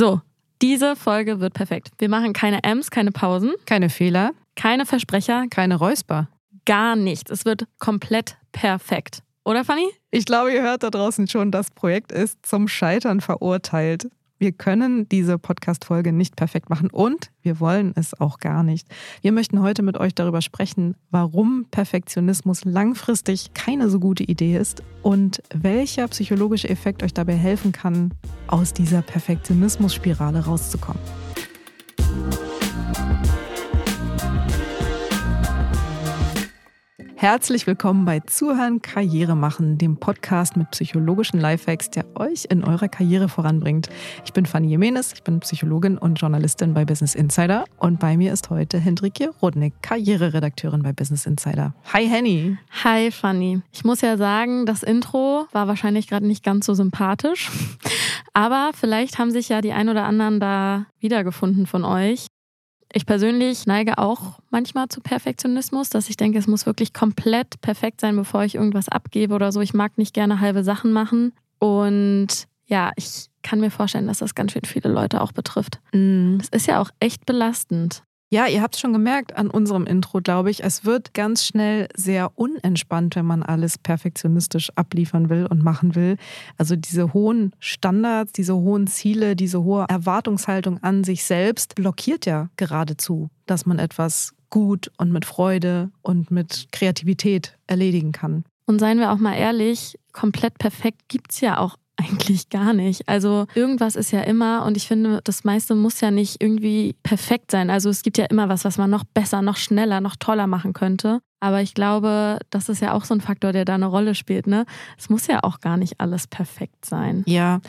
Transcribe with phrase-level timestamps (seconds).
[0.00, 0.22] So,
[0.62, 1.90] diese Folge wird perfekt.
[1.98, 6.30] Wir machen keine M's, keine Pausen, Keine Fehler, keine Versprecher, keine Räusper.
[6.64, 7.30] gar nichts.
[7.30, 9.22] Es wird komplett perfekt.
[9.44, 9.86] Oder Fanny?
[10.10, 14.08] Ich glaube, ihr hört da draußen schon, das Projekt ist zum Scheitern verurteilt.
[14.38, 18.88] Wir können diese Podcast-Folge nicht perfekt machen und wir wollen es auch gar nicht.
[19.20, 24.82] Wir möchten heute mit euch darüber sprechen, warum Perfektionismus langfristig keine so gute Idee ist
[25.02, 28.14] und welcher psychologische Effekt euch dabei helfen kann,
[28.52, 31.00] aus dieser Perfektionismus-Spirale rauszukommen.
[37.20, 42.88] Herzlich willkommen bei Zuhören Karriere machen, dem Podcast mit psychologischen Lifehacks, der euch in eurer
[42.88, 43.90] Karriere voranbringt.
[44.24, 48.32] Ich bin Fanny Jimenez, ich bin Psychologin und Journalistin bei Business Insider und bei mir
[48.32, 51.74] ist heute Hendrikje Rodnik, Karriereredakteurin bei Business Insider.
[51.92, 52.56] Hi Henny.
[52.84, 53.60] Hi Fanny.
[53.70, 57.50] Ich muss ja sagen, das Intro war wahrscheinlich gerade nicht ganz so sympathisch.
[58.32, 62.28] Aber vielleicht haben sich ja die ein oder anderen da wiedergefunden von euch.
[62.92, 68.00] Ich persönlich neige auch manchmal zu Perfektionismus, dass ich denke, es muss wirklich komplett perfekt
[68.00, 69.60] sein, bevor ich irgendwas abgebe oder so.
[69.60, 71.32] Ich mag nicht gerne halbe Sachen machen.
[71.60, 75.80] Und ja, ich kann mir vorstellen, dass das ganz schön viele Leute auch betrifft.
[75.92, 78.02] Das ist ja auch echt belastend.
[78.32, 82.30] Ja, ihr habt schon gemerkt an unserem Intro, glaube ich, es wird ganz schnell sehr
[82.36, 86.16] unentspannt, wenn man alles perfektionistisch abliefern will und machen will.
[86.56, 92.50] Also diese hohen Standards, diese hohen Ziele, diese hohe Erwartungshaltung an sich selbst blockiert ja
[92.54, 98.44] geradezu, dass man etwas gut und mit Freude und mit Kreativität erledigen kann.
[98.64, 103.08] Und seien wir auch mal ehrlich, komplett perfekt gibt's ja auch eigentlich gar nicht.
[103.08, 107.50] Also irgendwas ist ja immer und ich finde, das meiste muss ja nicht irgendwie perfekt
[107.50, 107.70] sein.
[107.70, 110.72] Also es gibt ja immer was, was man noch besser, noch schneller, noch toller machen
[110.72, 111.20] könnte.
[111.40, 114.46] Aber ich glaube, das ist ja auch so ein Faktor, der da eine Rolle spielt.
[114.46, 114.66] Ne?
[114.98, 117.22] Es muss ja auch gar nicht alles perfekt sein.
[117.26, 117.60] Ja,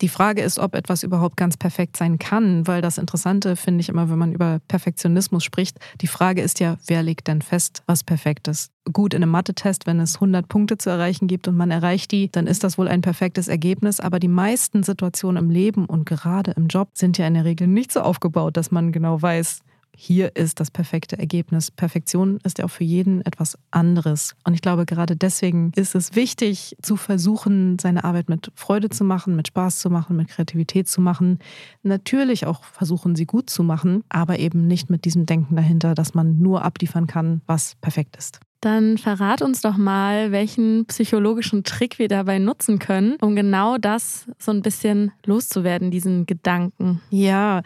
[0.00, 3.88] die Frage ist, ob etwas überhaupt ganz perfekt sein kann, weil das Interessante finde ich
[3.88, 8.02] immer, wenn man über Perfektionismus spricht, die Frage ist ja, wer legt denn fest, was
[8.02, 8.72] perfekt ist?
[8.92, 12.28] Gut, in einem Mathe-Test, wenn es 100 Punkte zu erreichen gibt und man erreicht die,
[12.32, 14.00] dann ist das wohl ein perfektes Ergebnis.
[14.00, 17.68] Aber die meisten Situationen im Leben und gerade im Job sind ja in der Regel
[17.68, 19.62] nicht so aufgebaut, dass man genau weiß,
[19.96, 21.70] hier ist das perfekte Ergebnis.
[21.70, 24.34] Perfektion ist ja auch für jeden etwas anderes.
[24.44, 29.04] Und ich glaube, gerade deswegen ist es wichtig, zu versuchen, seine Arbeit mit Freude zu
[29.04, 31.38] machen, mit Spaß zu machen, mit Kreativität zu machen.
[31.82, 36.14] Natürlich auch versuchen, sie gut zu machen, aber eben nicht mit diesem Denken dahinter, dass
[36.14, 38.40] man nur abliefern kann, was perfekt ist.
[38.62, 44.26] Dann verrat uns doch mal, welchen psychologischen Trick wir dabei nutzen können, um genau das
[44.38, 47.00] so ein bisschen loszuwerden, diesen Gedanken.
[47.10, 47.62] Ja,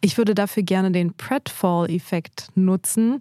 [0.00, 3.20] ich würde dafür gerne den Pratfall-Effekt nutzen.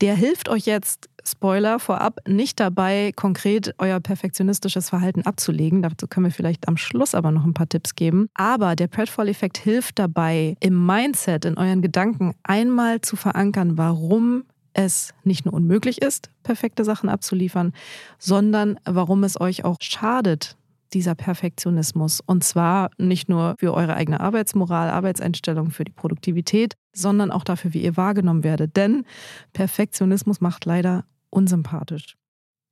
[0.00, 5.82] Der hilft euch jetzt, Spoiler vorab, nicht dabei, konkret euer perfektionistisches Verhalten abzulegen.
[5.82, 8.28] Dazu können wir vielleicht am Schluss aber noch ein paar Tipps geben.
[8.34, 14.44] Aber der Pratfall-Effekt hilft dabei, im Mindset, in euren Gedanken einmal zu verankern, warum
[14.74, 17.72] es nicht nur unmöglich ist, perfekte Sachen abzuliefern,
[18.18, 20.56] sondern warum es euch auch schadet,
[20.94, 22.20] dieser Perfektionismus.
[22.24, 27.72] Und zwar nicht nur für eure eigene Arbeitsmoral, Arbeitseinstellung, für die Produktivität, sondern auch dafür,
[27.72, 28.76] wie ihr wahrgenommen werdet.
[28.76, 29.04] Denn
[29.52, 32.16] Perfektionismus macht leider unsympathisch.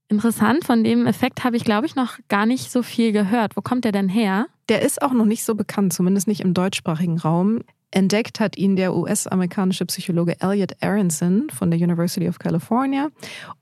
[0.09, 3.56] Interessant, von dem Effekt habe ich, glaube ich, noch gar nicht so viel gehört.
[3.56, 4.49] Wo kommt der denn her?
[4.69, 7.60] Der ist auch noch nicht so bekannt, zumindest nicht im deutschsprachigen Raum.
[7.93, 13.09] Entdeckt hat ihn der US-amerikanische Psychologe Elliot Aronson von der University of California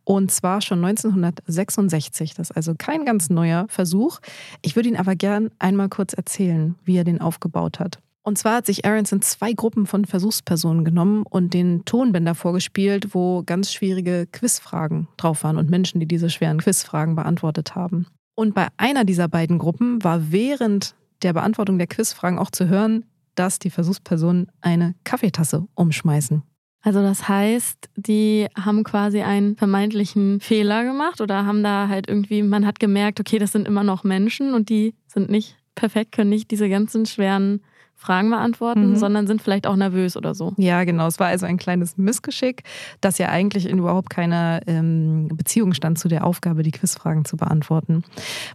[0.04, 2.34] und zwar schon 1966.
[2.34, 4.20] Das ist also kein ganz neuer Versuch.
[4.60, 8.00] Ich würde ihn aber gern einmal kurz erzählen, wie er den aufgebaut hat.
[8.22, 13.42] Und zwar hat sich Aronson zwei Gruppen von Versuchspersonen genommen und den Tonbänder vorgespielt, wo
[13.42, 18.06] ganz schwierige Quizfragen drauf waren und Menschen, die diese schweren Quizfragen beantwortet haben.
[18.34, 23.06] Und bei einer dieser beiden Gruppen war während der Beantwortung der Quizfragen auch zu hören,
[23.38, 26.42] dass die Versuchspersonen eine Kaffeetasse umschmeißen.
[26.82, 32.42] Also das heißt, die haben quasi einen vermeintlichen Fehler gemacht oder haben da halt irgendwie,
[32.42, 36.30] man hat gemerkt, okay, das sind immer noch Menschen und die sind nicht perfekt, können
[36.30, 37.62] nicht diese ganzen schweren
[38.00, 38.96] Fragen beantworten, Mhm.
[38.96, 40.54] sondern sind vielleicht auch nervös oder so.
[40.56, 41.08] Ja, genau.
[41.08, 42.62] Es war also ein kleines Missgeschick,
[43.00, 47.36] das ja eigentlich in überhaupt keiner ähm, Beziehung stand zu der Aufgabe, die Quizfragen zu
[47.36, 48.04] beantworten.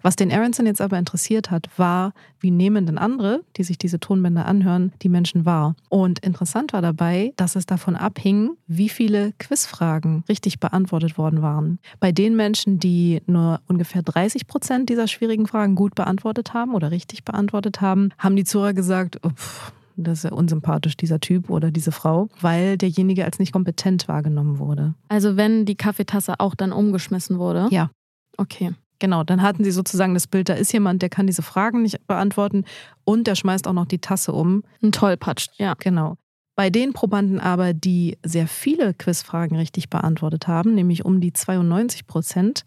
[0.02, 4.00] Was den Aronson jetzt aber interessiert hat, war, wie nehmen denn andere, die sich diese
[4.00, 5.76] Tonbänder anhören, die Menschen wahr?
[5.90, 11.80] Und interessant war dabei, dass es davon abhing, wie viele Quizfragen richtig beantwortet worden waren.
[12.00, 16.92] Bei den Menschen, die nur ungefähr 30 Prozent dieser schwierigen Fragen gut beantwortet haben oder
[16.92, 21.50] richtig beantwortet haben, haben die Zuhörer gesagt, oh, pff, das ist ja unsympathisch, dieser Typ
[21.50, 24.96] oder diese Frau, weil derjenige als nicht kompetent wahrgenommen wurde.
[25.10, 27.68] Also wenn die Kaffeetasse auch dann umgeschmissen wurde.
[27.72, 27.92] Ja.
[28.38, 28.72] Okay.
[29.00, 32.08] Genau, dann hatten sie sozusagen das Bild, da ist jemand, der kann diese Fragen nicht
[32.08, 32.64] beantworten
[33.04, 34.64] und der schmeißt auch noch die Tasse um.
[34.82, 35.74] Ein Tollpatsch, ja.
[35.78, 36.16] Genau.
[36.56, 42.06] Bei den Probanden aber, die sehr viele Quizfragen richtig beantwortet haben, nämlich um die 92
[42.06, 42.64] Prozent,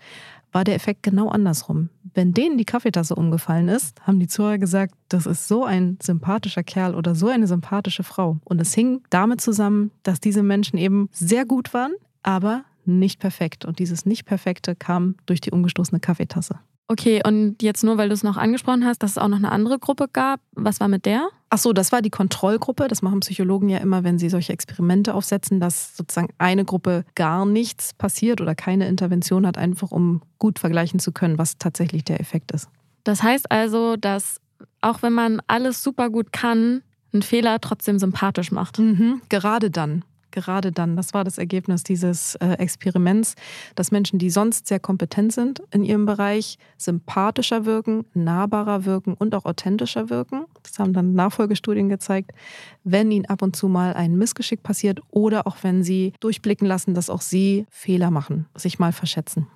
[0.57, 1.91] war der Effekt genau andersrum.
[2.15, 6.63] Wenn denen die Kaffeetasse umgefallen ist, haben die Zuhörer gesagt, das ist so ein sympathischer
[6.63, 8.39] Kerl oder so eine sympathische Frau.
[8.43, 11.93] Und es hing damit zusammen, dass diese Menschen eben sehr gut waren,
[12.23, 13.67] aber nicht perfekt.
[13.67, 16.59] Und dieses Nicht-Perfekte kam durch die umgestoßene Kaffeetasse.
[16.89, 19.51] Okay, und jetzt nur, weil du es noch angesprochen hast, dass es auch noch eine
[19.51, 20.41] andere Gruppe gab.
[20.53, 21.29] Was war mit der?
[21.51, 22.87] Ach so, das war die Kontrollgruppe.
[22.87, 27.45] Das machen Psychologen ja immer, wenn sie solche Experimente aufsetzen, dass sozusagen eine Gruppe gar
[27.45, 32.21] nichts passiert oder keine Intervention hat, einfach um gut vergleichen zu können, was tatsächlich der
[32.21, 32.69] Effekt ist.
[33.03, 34.41] Das heißt also, dass
[34.81, 38.79] auch wenn man alles super gut kann, ein Fehler trotzdem sympathisch macht.
[38.79, 40.05] Mhm, gerade dann
[40.37, 43.37] gerade dann, das war das Ergebnis dieses äh, Experiments,
[43.75, 49.35] dass Menschen, die sonst sehr kompetent sind in ihrem Bereich, sympathischer wirken, nahbarer wirken und
[49.35, 50.45] auch authentischer wirken.
[50.63, 52.33] Das haben dann Nachfolgestudien gezeigt,
[52.85, 56.95] wenn ihnen ab und zu mal ein Missgeschick passiert oder auch wenn sie durchblicken lassen,
[56.95, 59.47] dass auch sie Fehler machen, sich mal verschätzen.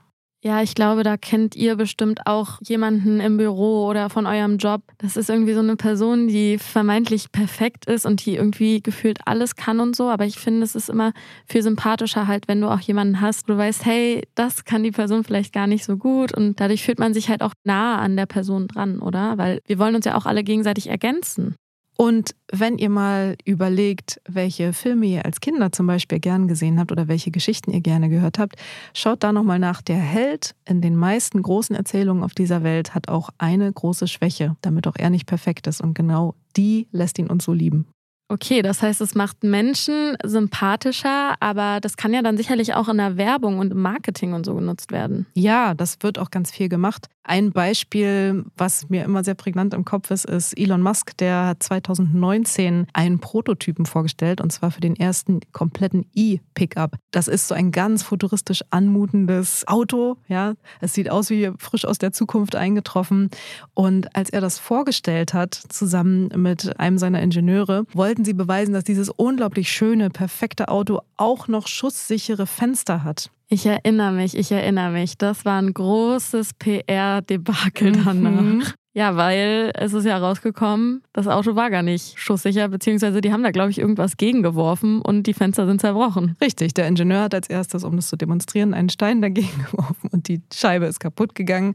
[0.43, 4.81] Ja, ich glaube, da kennt ihr bestimmt auch jemanden im Büro oder von eurem Job.
[4.97, 9.55] Das ist irgendwie so eine Person, die vermeintlich perfekt ist und die irgendwie gefühlt alles
[9.55, 10.09] kann und so.
[10.09, 11.13] Aber ich finde, es ist immer
[11.45, 14.93] viel sympathischer halt, wenn du auch jemanden hast, wo du weißt, hey, das kann die
[14.93, 16.35] Person vielleicht gar nicht so gut.
[16.35, 19.37] Und dadurch fühlt man sich halt auch nah an der Person dran, oder?
[19.37, 21.55] Weil wir wollen uns ja auch alle gegenseitig ergänzen.
[22.01, 26.93] Und wenn ihr mal überlegt, welche Filme ihr als Kinder zum Beispiel gern gesehen habt
[26.93, 28.57] oder welche Geschichten ihr gerne gehört habt,
[28.95, 29.83] schaut da nochmal nach.
[29.83, 34.57] Der Held in den meisten großen Erzählungen auf dieser Welt hat auch eine große Schwäche,
[34.63, 35.83] damit auch er nicht perfekt ist.
[35.83, 37.87] Und genau die lässt ihn uns so lieben.
[38.31, 42.99] Okay, das heißt, es macht Menschen sympathischer, aber das kann ja dann sicherlich auch in
[42.99, 45.27] der Werbung und im Marketing und so genutzt werden.
[45.35, 47.09] Ja, das wird auch ganz viel gemacht.
[47.23, 51.63] Ein Beispiel, was mir immer sehr prägnant im Kopf ist, ist Elon Musk, der hat
[51.63, 56.97] 2019 einen Prototypen vorgestellt und zwar für den ersten kompletten E-Pickup.
[57.11, 60.17] Das ist so ein ganz futuristisch anmutendes Auto.
[60.29, 63.29] Ja, es sieht aus wie frisch aus der Zukunft eingetroffen.
[63.75, 68.85] Und als er das vorgestellt hat, zusammen mit einem seiner Ingenieure, wollten sie beweisen, dass
[68.85, 73.31] dieses unglaublich schöne, perfekte Auto auch noch schusssichere Fenster hat.
[73.53, 75.19] Ich erinnere mich, ich erinnere mich.
[75.19, 78.43] Das war ein großes PR-Debakel danach.
[78.43, 78.63] Mhm.
[78.93, 83.43] Ja, weil es ist ja rausgekommen, das Auto war gar nicht schusssicher, beziehungsweise die haben
[83.43, 86.37] da, glaube ich, irgendwas gegengeworfen und die Fenster sind zerbrochen.
[86.41, 90.27] Richtig, der Ingenieur hat als erstes, um das zu demonstrieren, einen Stein dagegen geworfen und
[90.27, 91.75] die Scheibe ist kaputt gegangen.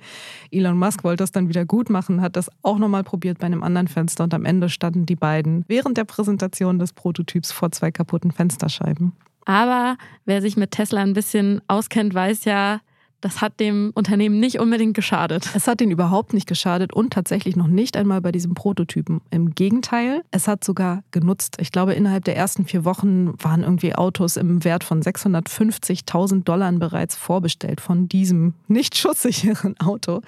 [0.51, 3.63] Elon Musk wollte das dann wieder gut machen, hat das auch nochmal probiert bei einem
[3.63, 7.91] anderen Fenster und am Ende standen die beiden während der Präsentation des Prototyps vor zwei
[7.91, 9.13] kaputten Fensterscheiben.
[9.45, 12.81] Aber wer sich mit Tesla ein bisschen auskennt, weiß ja,
[13.25, 15.49] das hat dem Unternehmen nicht unbedingt geschadet.
[15.55, 19.21] Es hat ihnen überhaupt nicht geschadet und tatsächlich noch nicht einmal bei diesem Prototypen.
[19.31, 21.57] Im Gegenteil, es hat sogar genutzt.
[21.59, 26.71] Ich glaube, innerhalb der ersten vier Wochen waren irgendwie Autos im Wert von 650.000 Dollar
[26.73, 30.21] bereits vorbestellt von diesem nicht schusssicheren Auto.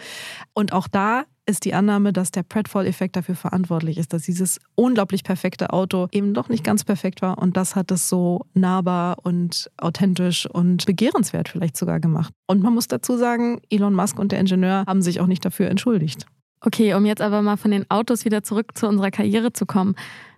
[0.53, 5.23] Und auch da ist die Annahme, dass der Pratfall-Effekt dafür verantwortlich ist, dass dieses unglaublich
[5.23, 9.71] perfekte Auto eben doch nicht ganz perfekt war und das hat es so nahbar und
[9.77, 12.33] authentisch und begehrenswert vielleicht sogar gemacht.
[12.47, 15.69] Und man muss dazu sagen, Elon Musk und der Ingenieur haben sich auch nicht dafür
[15.69, 16.25] entschuldigt.
[16.61, 19.95] Okay, um jetzt aber mal von den Autos wieder zurück zu unserer Karriere zu kommen.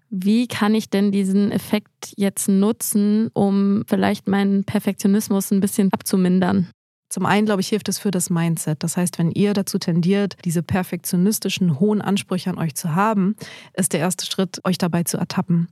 [0.09, 6.67] Wie kann ich denn diesen Effekt jetzt nutzen, um vielleicht meinen Perfektionismus ein bisschen abzumindern?
[7.09, 8.83] Zum einen, glaube ich, hilft es für das Mindset.
[8.83, 13.35] Das heißt, wenn ihr dazu tendiert, diese perfektionistischen, hohen Ansprüche an euch zu haben,
[13.73, 15.67] ist der erste Schritt, euch dabei zu ertappen.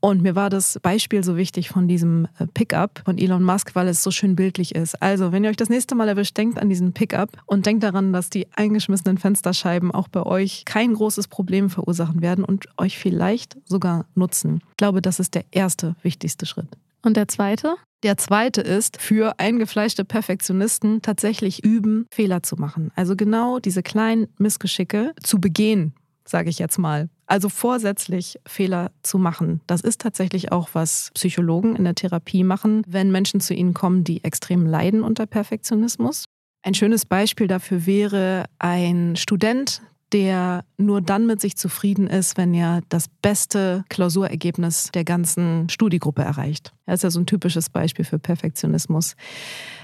[0.00, 3.88] Und mir war das Beispiel so wichtig von diesem äh, Pickup von Elon Musk, weil
[3.88, 5.00] es so schön bildlich ist.
[5.02, 8.14] Also, wenn ihr euch das nächste Mal erwischt, denkt an diesen Pickup und denkt daran,
[8.14, 13.58] dass die eingeschmissenen Fensterscheiben auch bei euch kein großes Problem verursachen werden und euch vielleicht
[13.66, 14.62] sogar nutzen.
[14.70, 16.68] Ich glaube, das ist der erste wichtigste Schritt.
[17.02, 17.76] Und der zweite?
[18.02, 22.90] Der zweite ist, für eingefleischte Perfektionisten tatsächlich üben, Fehler zu machen.
[22.96, 25.92] Also genau diese kleinen Missgeschicke zu begehen,
[26.24, 27.10] sage ich jetzt mal.
[27.26, 29.60] Also vorsätzlich Fehler zu machen.
[29.66, 34.02] Das ist tatsächlich auch, was Psychologen in der Therapie machen, wenn Menschen zu ihnen kommen,
[34.02, 36.24] die extrem leiden unter Perfektionismus.
[36.62, 42.52] Ein schönes Beispiel dafür wäre ein Student, der nur dann mit sich zufrieden ist, wenn
[42.54, 46.72] er das beste Klausurergebnis der ganzen Studiegruppe erreicht.
[46.86, 49.14] Das ist ja so ein typisches Beispiel für Perfektionismus.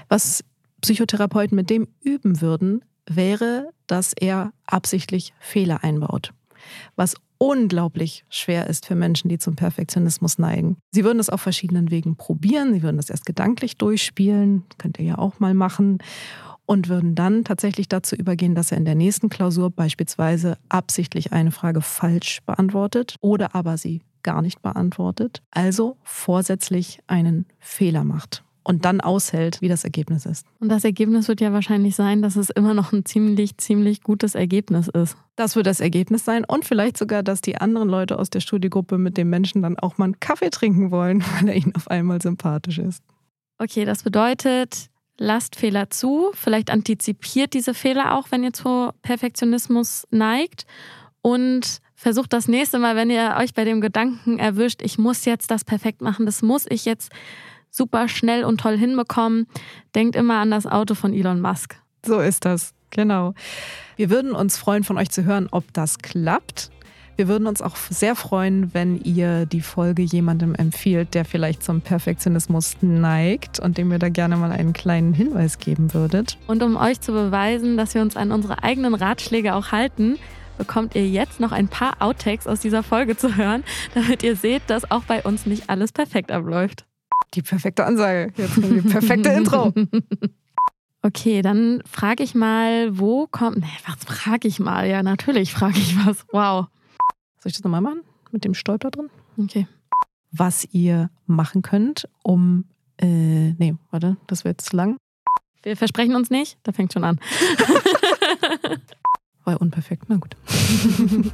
[0.09, 0.43] Was
[0.81, 6.33] Psychotherapeuten mit dem üben würden, wäre, dass er absichtlich Fehler einbaut.
[6.95, 10.77] Was unglaublich schwer ist für Menschen, die zum Perfektionismus neigen.
[10.91, 12.73] Sie würden es auf verschiedenen Wegen probieren.
[12.73, 14.63] Sie würden es erst gedanklich durchspielen.
[14.77, 15.99] könnt ihr ja auch mal machen.
[16.67, 21.51] Und würden dann tatsächlich dazu übergehen, dass er in der nächsten Klausur beispielsweise absichtlich eine
[21.51, 28.83] Frage falsch beantwortet oder aber sie gar nicht beantwortet, also vorsätzlich einen Fehler macht und
[28.83, 30.45] dann aushält, wie das Ergebnis ist.
[30.59, 34.35] Und das Ergebnis wird ja wahrscheinlich sein, dass es immer noch ein ziemlich, ziemlich gutes
[34.35, 35.15] Ergebnis ist.
[35.37, 38.97] Das wird das Ergebnis sein und vielleicht sogar, dass die anderen Leute aus der Studiegruppe
[38.97, 42.21] mit dem Menschen dann auch mal einen Kaffee trinken wollen, weil er ihnen auf einmal
[42.21, 43.01] sympathisch ist.
[43.57, 50.07] Okay, das bedeutet, lasst Fehler zu, vielleicht antizipiert diese Fehler auch, wenn ihr zu Perfektionismus
[50.11, 50.65] neigt
[51.21, 55.51] und versucht das nächste Mal, wenn ihr euch bei dem Gedanken erwischt, ich muss jetzt
[55.51, 57.11] das perfekt machen, das muss ich jetzt
[57.69, 59.47] super schnell und toll hinbekommen.
[59.95, 61.75] Denkt immer an das Auto von Elon Musk.
[62.05, 63.33] So ist das, genau.
[63.95, 66.71] Wir würden uns freuen, von euch zu hören, ob das klappt.
[67.17, 71.81] Wir würden uns auch sehr freuen, wenn ihr die Folge jemandem empfiehlt, der vielleicht zum
[71.81, 76.37] Perfektionismus neigt und dem ihr da gerne mal einen kleinen Hinweis geben würdet.
[76.45, 80.19] Und um euch zu beweisen, dass wir uns an unsere eigenen Ratschläge auch halten,
[80.59, 83.63] bekommt ihr jetzt noch ein paar Outtakes aus dieser Folge zu hören,
[83.95, 86.85] damit ihr seht, dass auch bei uns nicht alles perfekt abläuft.
[87.33, 88.31] Die perfekte Ansage.
[88.37, 89.73] Jetzt kommt die perfekte Intro.
[91.03, 93.59] Okay, dann frage ich mal, wo kommt.
[93.59, 94.89] Nee, was frage ich mal?
[94.89, 96.25] Ja, natürlich frage ich was.
[96.33, 96.67] Wow.
[97.47, 98.01] Soll ich das nochmal machen?
[98.33, 99.09] Mit dem Stolper drin?
[99.37, 99.67] Okay.
[100.33, 102.65] Was ihr machen könnt, um.
[102.97, 104.97] Äh, nee, warte, das wird zu lang.
[105.63, 106.57] Wir versprechen uns nicht.
[106.63, 107.21] Da fängt schon an.
[109.45, 110.35] War unperfekt, na gut.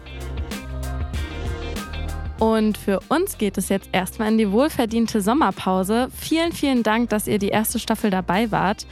[2.40, 6.10] Und für uns geht es jetzt erstmal in die wohlverdiente Sommerpause.
[6.16, 8.86] Vielen, vielen Dank, dass ihr die erste Staffel dabei wart.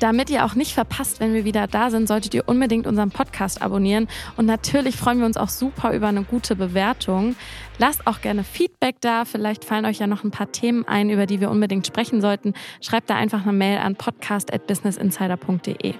[0.00, 3.60] Damit ihr auch nicht verpasst, wenn wir wieder da sind, solltet ihr unbedingt unseren Podcast
[3.62, 4.06] abonnieren.
[4.36, 7.34] Und natürlich freuen wir uns auch super über eine gute Bewertung.
[7.78, 9.24] Lasst auch gerne Feedback da.
[9.24, 12.54] Vielleicht fallen euch ja noch ein paar Themen ein, über die wir unbedingt sprechen sollten.
[12.80, 15.94] Schreibt da einfach eine Mail an podcast.businessinsider.de.